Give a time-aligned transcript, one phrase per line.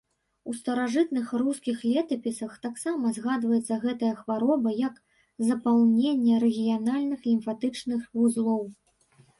[0.51, 4.99] У старажытных рускіх летапісах таксама згадваецца гэтая хвароба як
[5.51, 8.63] запаленне рэгіянальных лімфатычных вузлоў.